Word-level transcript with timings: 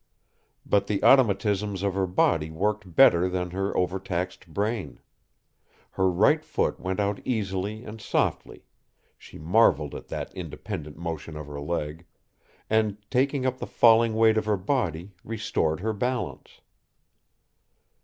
But 0.65 0.87
the 0.87 0.99
automatisms 1.03 1.83
of 1.83 1.93
her 1.93 2.07
body 2.07 2.49
worked 2.49 2.95
better 2.95 3.29
than 3.29 3.51
her 3.51 3.77
overtaxed 3.77 4.47
brain. 4.47 4.99
Her 5.91 6.09
right 6.09 6.43
foot 6.43 6.79
went 6.79 6.99
out 6.99 7.19
easily 7.23 7.83
and 7.83 8.01
softly 8.01 8.65
she 9.15 9.37
marvelled 9.37 9.93
at 9.93 10.07
that 10.07 10.33
independent 10.33 10.97
motion 10.97 11.37
of 11.37 11.45
her 11.45 11.61
leg 11.61 12.07
and, 12.67 12.97
taking 13.11 13.45
up 13.45 13.59
the 13.59 13.67
falling 13.67 14.15
weight 14.15 14.37
of 14.39 14.45
her 14.45 14.57
body, 14.57 15.13
restored 15.23 15.81
her 15.81 15.93
balance. 15.93 16.61